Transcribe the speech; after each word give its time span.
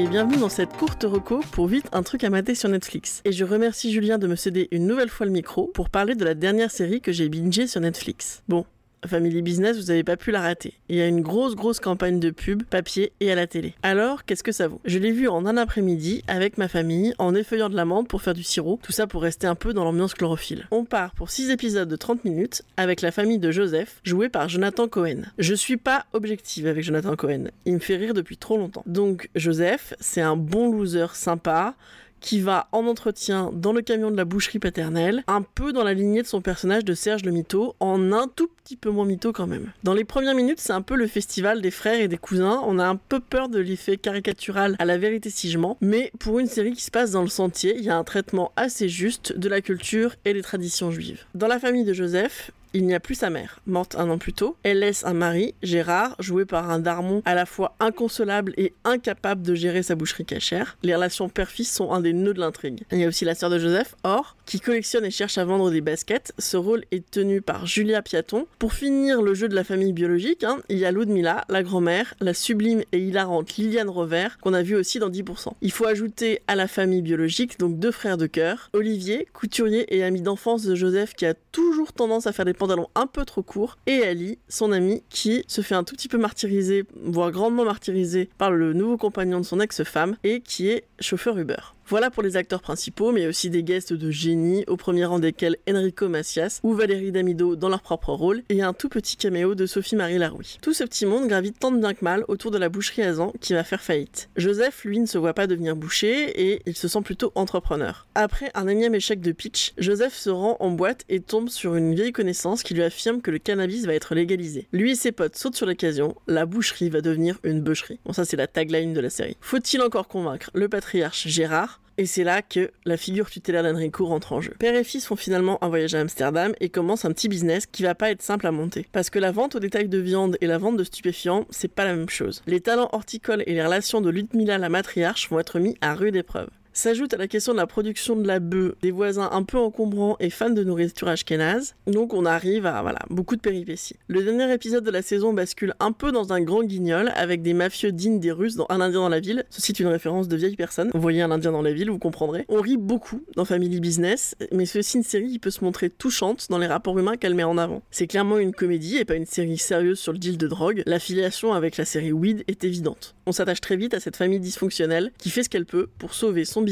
et 0.00 0.06
bienvenue 0.06 0.38
dans 0.38 0.48
cette 0.48 0.72
courte 0.78 1.04
reco 1.04 1.40
pour 1.52 1.66
vite 1.66 1.86
un 1.92 2.02
truc 2.02 2.24
à 2.24 2.30
mater 2.30 2.54
sur 2.54 2.70
Netflix. 2.70 3.20
Et 3.26 3.32
je 3.32 3.44
remercie 3.44 3.92
Julien 3.92 4.16
de 4.16 4.26
me 4.26 4.34
céder 4.34 4.68
une 4.70 4.86
nouvelle 4.86 5.10
fois 5.10 5.26
le 5.26 5.32
micro 5.32 5.66
pour 5.74 5.90
parler 5.90 6.14
de 6.14 6.24
la 6.24 6.34
dernière 6.34 6.70
série 6.70 7.02
que 7.02 7.12
j'ai 7.12 7.28
bingée 7.28 7.66
sur 7.66 7.82
Netflix. 7.82 8.42
Bon, 8.48 8.64
Family 9.06 9.42
Business, 9.42 9.78
vous 9.78 9.86
n'avez 9.86 10.04
pas 10.04 10.16
pu 10.16 10.30
la 10.30 10.40
rater. 10.40 10.74
Il 10.88 10.96
y 10.96 11.00
a 11.00 11.06
une 11.06 11.20
grosse 11.20 11.54
grosse 11.54 11.80
campagne 11.80 12.20
de 12.20 12.30
pub, 12.30 12.62
papier 12.64 13.12
et 13.20 13.30
à 13.32 13.34
la 13.34 13.46
télé. 13.46 13.74
Alors, 13.82 14.24
qu'est-ce 14.24 14.42
que 14.42 14.52
ça 14.52 14.68
vaut? 14.68 14.80
Je 14.84 14.98
l'ai 14.98 15.12
vu 15.12 15.28
en 15.28 15.46
un 15.46 15.56
après-midi 15.56 16.22
avec 16.28 16.58
ma 16.58 16.68
famille, 16.68 17.14
en 17.18 17.34
effeuillant 17.34 17.70
de 17.70 17.76
la 17.76 17.84
menthe 17.84 18.08
pour 18.08 18.22
faire 18.22 18.34
du 18.34 18.42
sirop, 18.42 18.78
tout 18.82 18.92
ça 18.92 19.06
pour 19.06 19.22
rester 19.22 19.46
un 19.46 19.54
peu 19.54 19.72
dans 19.72 19.84
l'ambiance 19.84 20.14
chlorophylle. 20.14 20.66
On 20.70 20.84
part 20.84 21.14
pour 21.14 21.30
6 21.30 21.50
épisodes 21.50 21.88
de 21.88 21.96
30 21.96 22.24
minutes 22.24 22.62
avec 22.76 23.00
la 23.00 23.10
famille 23.10 23.38
de 23.38 23.50
Joseph, 23.50 24.00
jouée 24.04 24.28
par 24.28 24.48
Jonathan 24.48 24.88
Cohen. 24.88 25.22
Je 25.38 25.54
suis 25.54 25.76
pas 25.76 26.06
objective 26.12 26.66
avec 26.66 26.84
Jonathan 26.84 27.16
Cohen, 27.16 27.44
il 27.64 27.74
me 27.74 27.78
fait 27.78 27.96
rire 27.96 28.14
depuis 28.14 28.36
trop 28.36 28.56
longtemps. 28.56 28.82
Donc 28.86 29.30
Joseph, 29.34 29.94
c'est 30.00 30.20
un 30.20 30.36
bon 30.36 30.70
loser 30.70 31.14
sympa, 31.14 31.74
qui 32.20 32.40
va 32.40 32.68
en 32.72 32.86
entretien 32.86 33.50
dans 33.52 33.72
le 33.72 33.82
camion 33.82 34.10
de 34.10 34.16
la 34.16 34.24
boucherie 34.24 34.58
paternelle, 34.58 35.22
un 35.26 35.42
peu 35.42 35.72
dans 35.72 35.84
la 35.84 35.94
lignée 35.94 36.22
de 36.22 36.26
son 36.26 36.40
personnage 36.40 36.84
de 36.84 36.94
Serge 36.94 37.24
le 37.24 37.30
Mito, 37.30 37.74
en 37.80 38.12
un 38.12 38.28
tout 38.28 38.48
petit 38.64 38.76
peu 38.76 38.90
moins 38.90 39.04
mytho 39.04 39.32
quand 39.32 39.46
même. 39.46 39.72
Dans 39.82 39.94
les 39.94 40.04
premières 40.04 40.34
minutes, 40.34 40.60
c'est 40.60 40.72
un 40.72 40.82
peu 40.82 40.96
le 40.96 41.06
festival 41.06 41.60
des 41.60 41.70
frères 41.70 42.00
et 42.00 42.08
des 42.08 42.18
cousins, 42.18 42.62
on 42.66 42.78
a 42.78 42.86
un 42.86 42.96
peu 42.96 43.20
peur 43.20 43.48
de 43.48 43.58
l'effet 43.58 43.96
caricatural 43.96 44.76
à 44.78 44.84
la 44.84 44.96
vérité 44.96 45.28
si 45.28 45.50
mais 45.80 46.12
pour 46.18 46.38
une 46.38 46.46
série 46.46 46.72
qui 46.72 46.82
se 46.82 46.90
passe 46.90 47.10
dans 47.10 47.22
le 47.22 47.28
sentier, 47.28 47.74
il 47.76 47.84
y 47.84 47.90
a 47.90 47.96
un 47.96 48.04
traitement 48.04 48.52
assez 48.56 48.88
juste 48.88 49.36
de 49.36 49.48
la 49.48 49.60
culture 49.60 50.14
et 50.24 50.32
des 50.32 50.42
traditions 50.42 50.90
juives. 50.90 51.24
Dans 51.34 51.48
la 51.48 51.58
famille 51.58 51.84
de 51.84 51.92
Joseph, 51.92 52.52
il 52.72 52.86
n'y 52.86 52.94
a 52.94 53.00
plus 53.00 53.16
sa 53.16 53.30
mère, 53.30 53.60
morte 53.66 53.96
un 53.96 54.08
an 54.10 54.18
plus 54.18 54.32
tôt. 54.32 54.56
Elle 54.62 54.80
laisse 54.80 55.04
un 55.04 55.14
mari, 55.14 55.54
Gérard, 55.62 56.16
joué 56.18 56.44
par 56.44 56.70
un 56.70 56.78
Darmon 56.78 57.22
à 57.24 57.34
la 57.34 57.46
fois 57.46 57.74
inconsolable 57.80 58.52
et 58.56 58.72
incapable 58.84 59.42
de 59.42 59.54
gérer 59.54 59.82
sa 59.82 59.94
boucherie 59.94 60.24
cachère. 60.24 60.76
Les 60.82 60.94
relations 60.94 61.28
père-fils 61.28 61.72
sont 61.72 61.92
un 61.92 62.00
des 62.00 62.12
nœuds 62.12 62.34
de 62.34 62.40
l'intrigue. 62.40 62.82
Il 62.92 62.98
y 62.98 63.04
a 63.04 63.08
aussi 63.08 63.24
la 63.24 63.34
sœur 63.34 63.50
de 63.50 63.58
Joseph, 63.58 63.94
Or, 64.04 64.36
qui 64.46 64.60
collectionne 64.60 65.04
et 65.04 65.10
cherche 65.10 65.38
à 65.38 65.44
vendre 65.44 65.70
des 65.70 65.80
baskets. 65.80 66.32
Ce 66.38 66.56
rôle 66.56 66.84
est 66.90 67.08
tenu 67.10 67.40
par 67.40 67.66
Julia 67.66 68.02
Piaton. 68.02 68.46
Pour 68.58 68.72
finir 68.72 69.22
le 69.22 69.34
jeu 69.34 69.48
de 69.48 69.54
la 69.54 69.64
famille 69.64 69.92
biologique, 69.92 70.44
hein, 70.44 70.58
il 70.68 70.78
y 70.78 70.84
a 70.84 70.92
Ludmilla, 70.92 71.44
la 71.48 71.62
grand-mère, 71.62 72.14
la 72.20 72.34
sublime 72.34 72.82
et 72.92 72.98
hilarante 72.98 73.56
Liliane 73.56 73.88
Rover, 73.88 74.28
qu'on 74.40 74.54
a 74.54 74.62
vu 74.62 74.76
aussi 74.76 74.98
dans 74.98 75.10
10%. 75.10 75.52
Il 75.60 75.72
faut 75.72 75.86
ajouter 75.86 76.40
à 76.46 76.56
la 76.56 76.68
famille 76.68 77.02
biologique 77.02 77.58
donc 77.58 77.78
deux 77.78 77.90
frères 77.90 78.16
de 78.16 78.26
cœur, 78.26 78.70
Olivier, 78.72 79.28
couturier 79.32 79.94
et 79.96 80.02
ami 80.02 80.20
d'enfance 80.20 80.64
de 80.64 80.74
Joseph 80.74 81.14
qui 81.14 81.26
a 81.26 81.34
toujours 81.52 81.92
tendance 81.92 82.26
à 82.26 82.32
faire 82.32 82.44
des 82.44 82.54
pantalons 82.60 82.88
un 82.94 83.06
peu 83.06 83.24
trop 83.24 83.42
courts, 83.42 83.78
et 83.86 84.02
Ali, 84.02 84.38
son 84.48 84.70
ami, 84.70 85.02
qui 85.08 85.44
se 85.48 85.62
fait 85.62 85.74
un 85.74 85.82
tout 85.82 85.96
petit 85.96 86.08
peu 86.08 86.18
martyriser, 86.18 86.84
voire 87.02 87.32
grandement 87.32 87.64
martyriser 87.64 88.28
par 88.38 88.52
le 88.52 88.72
nouveau 88.74 88.98
compagnon 88.98 89.40
de 89.40 89.44
son 89.44 89.60
ex-femme, 89.60 90.16
et 90.22 90.40
qui 90.40 90.68
est 90.68 90.84
chauffeur 91.00 91.38
Uber. 91.38 91.56
Voilà 91.90 92.08
pour 92.08 92.22
les 92.22 92.36
acteurs 92.36 92.62
principaux, 92.62 93.10
mais 93.10 93.26
aussi 93.26 93.50
des 93.50 93.64
guests 93.64 93.92
de 93.92 94.12
génie, 94.12 94.62
au 94.68 94.76
premier 94.76 95.06
rang 95.06 95.18
desquels 95.18 95.56
Enrico 95.68 96.08
Macias 96.08 96.60
ou 96.62 96.72
Valérie 96.72 97.10
Damido 97.10 97.56
dans 97.56 97.68
leur 97.68 97.82
propre 97.82 98.12
rôle, 98.12 98.44
et 98.48 98.62
un 98.62 98.72
tout 98.72 98.88
petit 98.88 99.16
caméo 99.16 99.56
de 99.56 99.66
Sophie-Marie 99.66 100.18
Laroui. 100.18 100.58
Tout 100.62 100.72
ce 100.72 100.84
petit 100.84 101.04
monde 101.04 101.26
gravite 101.26 101.58
tant 101.58 101.72
bien 101.72 101.92
que 101.92 102.04
mal 102.04 102.24
autour 102.28 102.52
de 102.52 102.58
la 102.58 102.68
boucherie 102.68 103.02
Azan 103.02 103.32
qui 103.40 103.54
va 103.54 103.64
faire 103.64 103.80
faillite. 103.80 104.30
Joseph, 104.36 104.84
lui, 104.84 105.00
ne 105.00 105.06
se 105.06 105.18
voit 105.18 105.34
pas 105.34 105.48
devenir 105.48 105.74
boucher 105.74 106.30
et 106.40 106.62
il 106.64 106.76
se 106.76 106.86
sent 106.86 107.00
plutôt 107.02 107.32
entrepreneur. 107.34 108.06
Après 108.14 108.52
un 108.54 108.68
énième 108.68 108.94
échec 108.94 109.20
de 109.20 109.32
pitch, 109.32 109.72
Joseph 109.76 110.14
se 110.14 110.30
rend 110.30 110.58
en 110.60 110.70
boîte 110.70 111.04
et 111.08 111.18
tombe 111.18 111.48
sur 111.48 111.74
une 111.74 111.96
vieille 111.96 112.12
connaissance 112.12 112.62
qui 112.62 112.74
lui 112.74 112.84
affirme 112.84 113.20
que 113.20 113.32
le 113.32 113.40
cannabis 113.40 113.86
va 113.86 113.94
être 113.94 114.14
légalisé. 114.14 114.68
Lui 114.70 114.92
et 114.92 114.94
ses 114.94 115.10
potes 115.10 115.34
sautent 115.34 115.56
sur 115.56 115.66
l'occasion, 115.66 116.14
la 116.28 116.46
boucherie 116.46 116.88
va 116.88 117.00
devenir 117.00 117.40
une 117.42 117.62
bûcherie. 117.62 117.98
Bon, 118.04 118.12
ça 118.12 118.24
c'est 118.24 118.36
la 118.36 118.46
tagline 118.46 118.94
de 118.94 119.00
la 119.00 119.10
série. 119.10 119.36
Faut-il 119.40 119.82
encore 119.82 120.06
convaincre 120.06 120.52
le 120.54 120.68
patriarche 120.68 121.26
Gérard 121.26 121.79
et 122.00 122.06
c'est 122.06 122.24
là 122.24 122.40
que 122.40 122.70
la 122.86 122.96
figure 122.96 123.28
tutélaire 123.28 123.62
d'Enrico 123.62 124.06
rentre 124.06 124.32
en 124.32 124.40
jeu. 124.40 124.54
Père 124.58 124.74
et 124.74 124.84
fils 124.84 125.04
font 125.04 125.16
finalement 125.16 125.62
un 125.62 125.68
voyage 125.68 125.94
à 125.94 126.00
Amsterdam 126.00 126.54
et 126.58 126.70
commencent 126.70 127.04
un 127.04 127.12
petit 127.12 127.28
business 127.28 127.66
qui 127.66 127.82
va 127.82 127.94
pas 127.94 128.10
être 128.10 128.22
simple 128.22 128.46
à 128.46 128.52
monter. 128.52 128.86
Parce 128.90 129.10
que 129.10 129.18
la 129.18 129.32
vente 129.32 129.56
au 129.56 129.60
détail 129.60 129.86
de 129.86 129.98
viande 129.98 130.38
et 130.40 130.46
la 130.46 130.56
vente 130.56 130.78
de 130.78 130.84
stupéfiants, 130.84 131.46
c'est 131.50 131.68
pas 131.68 131.84
la 131.84 131.94
même 131.94 132.08
chose. 132.08 132.40
Les 132.46 132.62
talents 132.62 132.88
horticoles 132.92 133.42
et 133.46 133.52
les 133.52 133.62
relations 133.62 134.00
de 134.00 134.08
Ludmilla 134.08 134.56
la 134.56 134.70
matriarche 134.70 135.28
vont 135.28 135.40
être 135.40 135.58
mis 135.58 135.76
à 135.82 135.94
rude 135.94 136.16
épreuve. 136.16 136.48
S'ajoute 136.80 137.12
à 137.12 137.18
la 137.18 137.28
question 137.28 137.52
de 137.52 137.58
la 137.58 137.66
production 137.66 138.16
de 138.16 138.26
la 138.26 138.40
bœuf 138.40 138.72
des 138.80 138.90
voisins 138.90 139.28
un 139.32 139.42
peu 139.42 139.58
encombrants 139.58 140.16
et 140.18 140.30
fans 140.30 140.48
de 140.48 140.64
nourriture 140.64 141.08
ashkénaze. 141.08 141.74
Donc 141.86 142.14
on 142.14 142.24
arrive 142.24 142.64
à 142.64 142.80
voilà, 142.80 143.00
beaucoup 143.10 143.36
de 143.36 143.42
péripéties. 143.42 143.96
Le 144.08 144.22
dernier 144.24 144.50
épisode 144.50 144.82
de 144.82 144.90
la 144.90 145.02
saison 145.02 145.34
bascule 145.34 145.74
un 145.78 145.92
peu 145.92 146.10
dans 146.10 146.32
un 146.32 146.40
grand 146.40 146.62
guignol 146.62 147.12
avec 147.16 147.42
des 147.42 147.52
mafieux 147.52 147.92
dignes 147.92 148.18
des 148.18 148.32
Russes 148.32 148.56
dans 148.56 148.64
Un 148.70 148.80
Indien 148.80 149.00
dans 149.00 149.10
la 149.10 149.20
ville. 149.20 149.44
Ceci 149.50 149.72
est 149.72 149.80
une 149.80 149.88
référence 149.88 150.26
de 150.26 150.34
vieille 150.38 150.56
personne. 150.56 150.90
Vous 150.94 151.02
voyez 151.02 151.20
Un 151.20 151.30
Indien 151.30 151.52
dans 151.52 151.60
la 151.60 151.74
ville, 151.74 151.90
vous 151.90 151.98
comprendrez. 151.98 152.46
On 152.48 152.62
rit 152.62 152.78
beaucoup 152.78 153.20
dans 153.36 153.44
Family 153.44 153.78
Business, 153.78 154.34
mais 154.50 154.64
ceci 154.64 154.96
une 154.96 155.02
série 155.02 155.28
qui 155.28 155.38
peut 155.38 155.50
se 155.50 155.62
montrer 155.62 155.90
touchante 155.90 156.46
dans 156.48 156.56
les 156.56 156.66
rapports 156.66 156.98
humains 156.98 157.18
qu'elle 157.18 157.34
met 157.34 157.44
en 157.44 157.58
avant. 157.58 157.82
C'est 157.90 158.06
clairement 158.06 158.38
une 158.38 158.54
comédie 158.54 158.96
et 158.96 159.04
pas 159.04 159.16
une 159.16 159.26
série 159.26 159.58
sérieuse 159.58 159.98
sur 159.98 160.12
le 160.12 160.18
deal 160.18 160.38
de 160.38 160.48
drogue. 160.48 160.82
L'affiliation 160.86 161.52
avec 161.52 161.76
la 161.76 161.84
série 161.84 162.12
Weed 162.12 162.42
est 162.48 162.64
évidente. 162.64 163.16
On 163.26 163.32
s'attache 163.32 163.60
très 163.60 163.76
vite 163.76 163.92
à 163.92 164.00
cette 164.00 164.16
famille 164.16 164.40
dysfonctionnelle 164.40 165.12
qui 165.18 165.28
fait 165.28 165.42
ce 165.42 165.50
qu'elle 165.50 165.66
peut 165.66 165.86
pour 165.98 166.14
sauver 166.14 166.46
son 166.46 166.62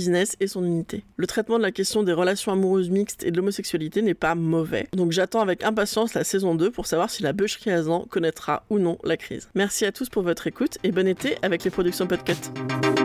et 0.40 0.46
son 0.46 0.64
unité. 0.64 1.04
Le 1.16 1.26
traitement 1.26 1.58
de 1.58 1.62
la 1.62 1.72
question 1.72 2.02
des 2.02 2.12
relations 2.12 2.52
amoureuses 2.52 2.90
mixtes 2.90 3.24
et 3.24 3.30
de 3.30 3.36
l'homosexualité 3.36 4.02
n'est 4.02 4.14
pas 4.14 4.34
mauvais, 4.34 4.86
donc 4.92 5.12
j'attends 5.12 5.40
avec 5.40 5.64
impatience 5.64 6.14
la 6.14 6.24
saison 6.24 6.54
2 6.54 6.70
pour 6.70 6.86
savoir 6.86 7.10
si 7.10 7.22
la 7.22 7.32
bûcherie 7.32 7.70
Azan 7.70 8.06
connaîtra 8.08 8.64
ou 8.70 8.78
non 8.78 8.98
la 9.04 9.16
crise. 9.16 9.48
Merci 9.54 9.84
à 9.84 9.92
tous 9.92 10.08
pour 10.08 10.22
votre 10.22 10.46
écoute 10.46 10.78
et 10.84 10.92
bon 10.92 11.06
été 11.06 11.36
avec 11.42 11.64
les 11.64 11.70
productions 11.70 12.06
Podcut. 12.06 12.97